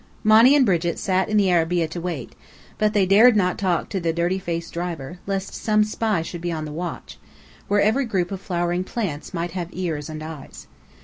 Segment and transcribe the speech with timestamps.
[0.23, 2.33] Monny and Brigit sat in the arabeah to wait,
[2.79, 6.51] but they dared not talk to the dirty faced driver, lest some spy should be
[6.51, 7.19] on the watch,
[7.67, 10.65] where every group of flowering plants might have ears and eyes.